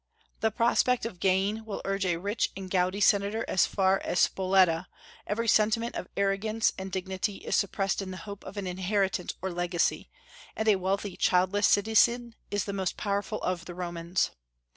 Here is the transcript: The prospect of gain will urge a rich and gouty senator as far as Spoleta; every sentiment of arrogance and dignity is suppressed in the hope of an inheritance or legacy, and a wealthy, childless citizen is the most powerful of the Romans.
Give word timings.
The 0.39 0.49
prospect 0.49 1.05
of 1.05 1.19
gain 1.19 1.63
will 1.63 1.79
urge 1.85 2.07
a 2.07 2.17
rich 2.17 2.49
and 2.57 2.71
gouty 2.71 2.99
senator 2.99 3.45
as 3.47 3.67
far 3.67 4.01
as 4.03 4.17
Spoleta; 4.21 4.87
every 5.27 5.47
sentiment 5.47 5.93
of 5.95 6.07
arrogance 6.17 6.73
and 6.75 6.91
dignity 6.91 7.35
is 7.45 7.55
suppressed 7.55 8.01
in 8.01 8.09
the 8.09 8.17
hope 8.25 8.43
of 8.43 8.57
an 8.57 8.65
inheritance 8.65 9.35
or 9.43 9.51
legacy, 9.51 10.09
and 10.55 10.67
a 10.67 10.77
wealthy, 10.77 11.15
childless 11.15 11.67
citizen 11.67 12.33
is 12.49 12.63
the 12.65 12.73
most 12.73 12.97
powerful 12.97 13.43
of 13.43 13.65
the 13.65 13.75
Romans. 13.75 14.31